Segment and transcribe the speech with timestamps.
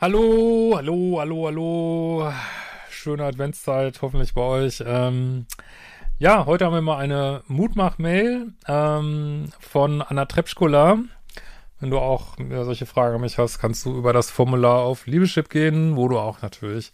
[0.00, 2.32] Hallo, hallo, hallo, hallo.
[2.90, 4.82] Schöne Adventszeit, hoffentlich bei euch.
[4.84, 5.46] Ähm,
[6.18, 10.98] ja, heute haben wir mal eine Mutmach-Mail ähm, von Anna Trepschkola.
[11.78, 15.48] Wenn du auch solche Fragen an mich hast, kannst du über das Formular auf Liebeschip
[15.48, 16.92] gehen, wo du auch natürlich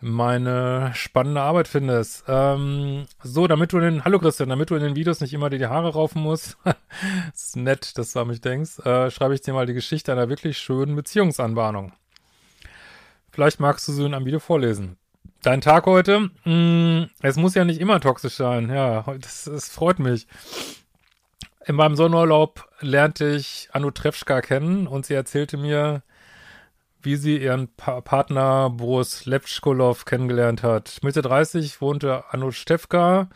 [0.00, 2.24] meine spannende Arbeit findest.
[2.26, 5.50] Ähm, so, damit du in den, hallo Christian, damit du in den Videos nicht immer
[5.50, 6.56] dir die Haare raufen musst,
[7.34, 10.28] ist nett, dass du an mich denkst, äh, schreibe ich dir mal die Geschichte einer
[10.28, 11.92] wirklich schönen Beziehungsanbahnung.
[13.30, 14.96] Vielleicht magst du sie in einem Video vorlesen.
[15.42, 19.98] Dein Tag heute, mh, es muss ja nicht immer toxisch sein, ja, das, das freut
[19.98, 20.26] mich.
[21.64, 26.02] In meinem Sonnenurlaub lernte ich Anu Trefschka kennen und sie erzählte mir,
[27.02, 30.98] wie sie ihren pa Partner Boris Lepschkolov kennengelernt hat.
[31.02, 33.28] Mitte 30 wohnte Anu Stefka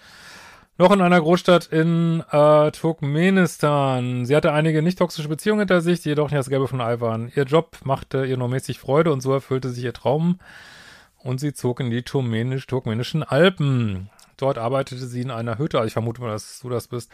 [0.76, 4.26] noch in einer Großstadt in äh, Turkmenistan.
[4.26, 7.00] Sie hatte einige nicht toxische Beziehungen hinter sich, die jedoch nicht das Gelbe von Ei
[7.00, 7.30] waren.
[7.34, 10.40] Ihr Job machte ihr nur mäßig Freude und so erfüllte sich ihr Traum
[11.18, 14.10] und sie zog in die turkmenisch turkmenischen Alpen.
[14.36, 17.10] Dort arbeitete sie in einer Hütte, also ich vermute mal, dass du das bist,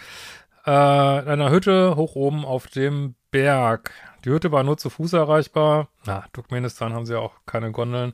[0.67, 3.93] äh, in einer Hütte hoch oben auf dem Berg.
[4.25, 5.89] Die Hütte war nur zu Fuß erreichbar.
[6.05, 8.13] Na, Turkmenistan haben sie ja auch keine Gondeln.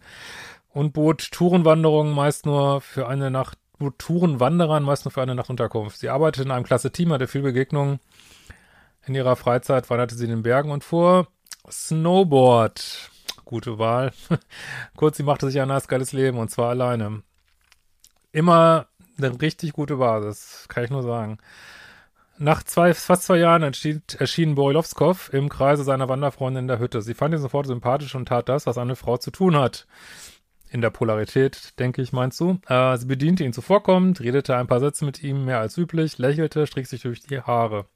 [0.68, 5.50] Und bot Tourenwanderungen meist nur für eine Nacht, bot Tourenwanderern meist nur für eine Nacht
[5.50, 5.98] Unterkunft.
[5.98, 7.98] Sie arbeitete in einem klasse Team, hatte viel Begegnungen.
[9.06, 11.28] In ihrer Freizeit wanderte sie in den Bergen und fuhr
[11.70, 13.10] Snowboard.
[13.44, 14.12] Gute Wahl.
[14.96, 17.22] Kurz, sie machte sich ein nice geiles Leben und zwar alleine.
[18.32, 21.38] Immer eine richtig gute Basis, kann ich nur sagen.
[22.38, 27.00] Nach zwei, fast zwei Jahren entschied, erschien Borilowskow im Kreise seiner Wanderfreundin in der Hütte.
[27.00, 29.86] Sie fand ihn sofort sympathisch und tat das, was eine Frau zu tun hat.
[30.68, 32.58] In der Polarität, denke ich, meinst du.
[32.68, 36.66] Äh, sie bediente ihn zuvorkommend, redete ein paar Sätze mit ihm, mehr als üblich, lächelte,
[36.66, 37.86] strich sich durch die Haare.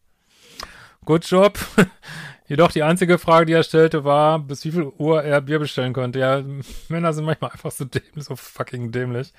[1.05, 1.59] Good job.
[2.49, 5.93] Jedoch die einzige Frage, die er stellte, war, bis wie viel Uhr er Bier bestellen
[5.93, 6.19] konnte.
[6.19, 6.43] Ja,
[6.89, 9.35] Männer sind manchmal einfach so dämlich, so fucking dämlich.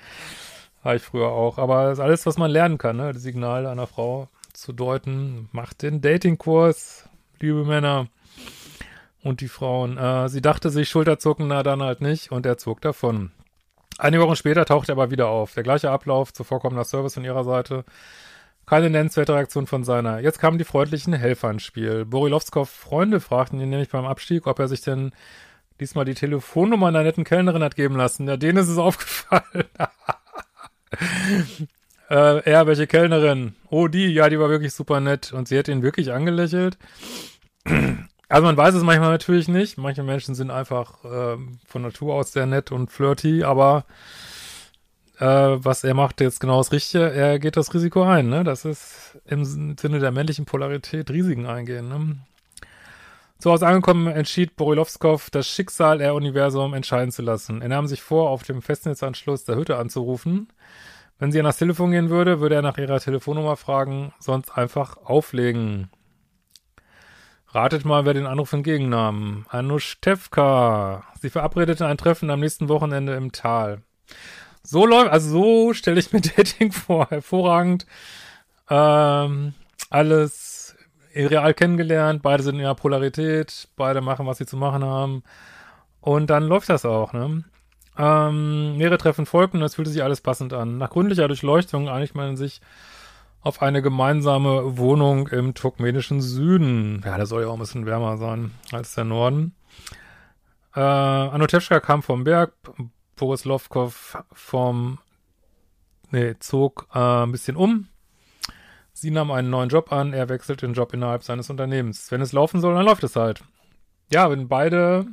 [0.84, 1.58] War ich früher auch.
[1.58, 3.12] Aber das ist alles, was man lernen kann, ne?
[3.12, 4.28] Das Signal einer Frau
[4.62, 5.48] zu deuten.
[5.52, 7.08] Macht den Datingkurs,
[7.40, 8.06] liebe Männer
[9.22, 9.98] und die Frauen.
[9.98, 13.32] Äh, sie dachte sich, Schulterzucken, na dann halt nicht, und er zog davon.
[13.98, 15.54] Einige Wochen später tauchte er aber wieder auf.
[15.54, 17.84] Der gleiche Ablauf, zuvorkommender Service von ihrer Seite.
[18.64, 20.20] Keine nennenswerte Reaktion von seiner.
[20.20, 22.04] Jetzt kamen die freundlichen Helfer ins Spiel.
[22.04, 25.10] Borilowskow Freunde fragten ihn nämlich beim Abstieg, ob er sich denn
[25.80, 28.28] diesmal die Telefonnummer einer netten Kellnerin hat geben lassen.
[28.28, 29.64] Ja, denen ist es aufgefallen.
[32.12, 33.54] Äh, ja, welche Kellnerin?
[33.70, 35.32] Oh, die, ja, die war wirklich super nett.
[35.32, 36.76] Und sie hat ihn wirklich angelächelt.
[38.28, 39.78] Also man weiß es manchmal natürlich nicht.
[39.78, 41.36] Manche Menschen sind einfach äh,
[41.66, 43.84] von Natur aus sehr nett und flirty, aber
[45.18, 48.42] äh, was er macht jetzt genau das Richtige, er geht das Risiko ein, ne?
[48.42, 52.16] Das ist im Sinne der männlichen Polarität Risiken eingehen, ne?
[53.38, 57.60] Zu Hause angekommen entschied Borilowskow, das Schicksal der Universum entscheiden zu lassen.
[57.60, 60.48] Er nahm sich vor, auf dem Festnetzanschluss der Hütte anzurufen.
[61.22, 64.96] Wenn sie an das Telefon gehen würde, würde er nach ihrer Telefonnummer fragen, sonst einfach
[65.04, 65.88] auflegen.
[67.46, 69.46] Ratet mal, wer den Anruf entgegennahm.
[69.48, 71.04] Anushevka.
[71.20, 73.82] Sie verabredete ein Treffen am nächsten Wochenende im Tal.
[74.64, 77.08] So läuft, also so stelle ich mir Dating vor.
[77.08, 77.86] Hervorragend.
[78.68, 79.54] Ähm,
[79.90, 80.74] alles
[81.14, 82.22] real kennengelernt.
[82.22, 83.68] Beide sind in ihrer Polarität.
[83.76, 85.22] Beide machen, was sie zu machen haben.
[86.00, 87.44] Und dann läuft das auch, ne?
[87.98, 90.78] Ähm, mehrere Treffen folgten und es fühlte sich alles passend an.
[90.78, 92.60] Nach gründlicher Durchleuchtung einigt man sich
[93.42, 97.02] auf eine gemeinsame Wohnung im turkmenischen Süden.
[97.04, 99.54] Ja, das soll ja auch ein bisschen wärmer sein als der Norden.
[100.74, 102.54] Äh, Anotevska kam vom Berg,
[103.16, 104.98] Boris Lovkov vom,
[106.10, 107.88] nee, zog äh, ein bisschen um.
[108.94, 112.10] Sie nahm einen neuen Job an, er wechselt den Job innerhalb seines Unternehmens.
[112.10, 113.42] Wenn es laufen soll, dann läuft es halt.
[114.10, 115.06] Ja, wenn beide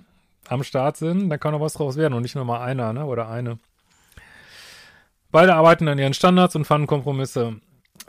[0.50, 3.06] am Start sind, dann kann auch was draus werden und nicht nur mal einer, ne,
[3.06, 3.60] oder eine.
[5.32, 7.58] Beide arbeiten an ihren Standards und fanden Kompromisse.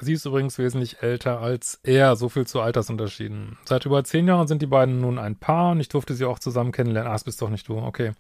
[0.00, 3.58] Sie ist übrigens wesentlich älter als er, so viel zu Altersunterschieden.
[3.64, 6.38] Seit über zehn Jahren sind die beiden nun ein Paar und ich durfte sie auch
[6.38, 7.12] zusammen kennenlernen.
[7.12, 8.12] Ah, es bist doch nicht du, okay.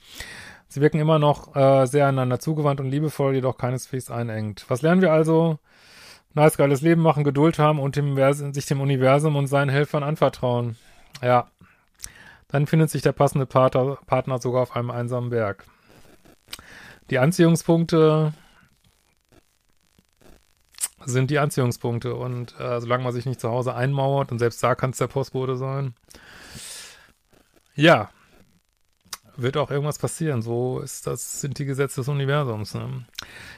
[0.68, 4.66] Sie wirken immer noch äh, sehr einander zugewandt und liebevoll, jedoch keineswegs einengt.
[4.68, 5.58] Was lernen wir also?
[6.34, 8.16] Nice, geiles Leben machen, Geduld haben und dem,
[8.52, 10.76] sich dem Universum und seinen Helfern anvertrauen.
[11.22, 11.48] Ja.
[12.52, 15.64] Dann findet sich der passende Partner, Partner sogar auf einem einsamen Berg.
[17.10, 18.32] Die Anziehungspunkte
[21.04, 22.14] sind die Anziehungspunkte.
[22.14, 25.06] Und äh, solange man sich nicht zu Hause einmauert, und selbst da kann es der
[25.06, 25.94] Postbote sein,
[27.74, 28.10] ja,
[29.36, 30.42] wird auch irgendwas passieren.
[30.42, 32.74] So ist das, sind die Gesetze des Universums.
[32.74, 33.04] Ne?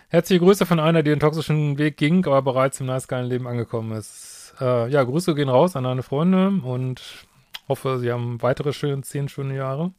[0.09, 3.47] Herzliche Grüße von einer, die den toxischen Weg ging, aber bereits im nice geilen Leben
[3.47, 4.55] angekommen ist.
[4.61, 7.27] Äh, ja, Grüße gehen raus an deine Freunde und
[7.73, 9.93] hoffe, sie haben weitere schöne, zehn schöne Jahre.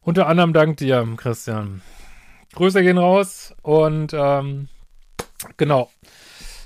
[0.00, 1.82] Unter anderem dank dir, Christian.
[2.54, 4.68] Grüße gehen raus und ähm,
[5.58, 5.90] genau.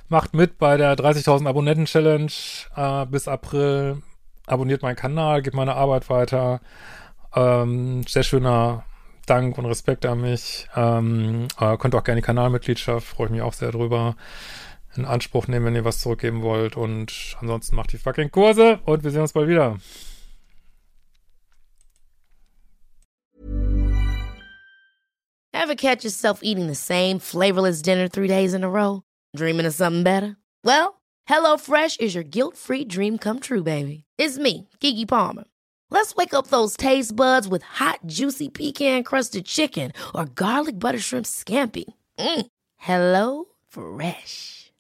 [0.09, 2.31] Macht mit bei der 30.000 Abonnenten Challenge
[2.77, 4.03] äh, bis April.
[4.47, 6.61] Abonniert meinen Kanal, gebt meine Arbeit weiter.
[7.35, 8.85] Ähm, sehr schöner
[9.27, 10.69] Dank und Respekt an mich.
[10.77, 14.15] Ähm, äh, könnt auch gerne die Kanalmitgliedschaft, freue ich mich auch sehr drüber,
[14.97, 16.77] in Anspruch nehmen, wenn ihr was zurückgeben wollt.
[16.77, 19.79] Und ansonsten macht die fucking Kurse und wir sehen uns bald wieder.
[25.53, 29.03] Ever catch yourself eating the same flavorless dinner three days in a row?
[29.35, 30.37] Dreaming of something better?
[30.63, 34.05] Well, HelloFresh is your guilt-free dream come true, baby.
[34.19, 35.45] It's me, Kiki Palmer.
[35.91, 40.99] Let's wake up those taste buds with hot, juicy pecan crusted chicken or garlic butter
[40.99, 41.85] shrimp scampi.
[42.19, 42.47] Mm.
[42.77, 44.64] Hello Fresh.